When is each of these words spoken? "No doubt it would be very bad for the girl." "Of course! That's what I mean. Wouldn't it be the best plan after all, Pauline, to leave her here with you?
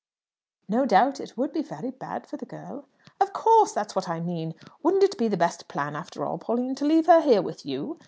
"No 0.67 0.87
doubt 0.87 1.19
it 1.19 1.37
would 1.37 1.53
be 1.53 1.61
very 1.61 1.91
bad 1.91 2.25
for 2.25 2.35
the 2.35 2.47
girl." 2.47 2.87
"Of 3.19 3.33
course! 3.33 3.71
That's 3.71 3.95
what 3.95 4.09
I 4.09 4.19
mean. 4.19 4.55
Wouldn't 4.81 5.03
it 5.03 5.15
be 5.15 5.27
the 5.27 5.37
best 5.37 5.67
plan 5.67 5.95
after 5.95 6.25
all, 6.25 6.39
Pauline, 6.39 6.73
to 6.73 6.85
leave 6.85 7.05
her 7.05 7.21
here 7.21 7.43
with 7.43 7.67
you? 7.67 7.99